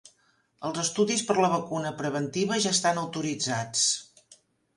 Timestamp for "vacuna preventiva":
1.55-2.59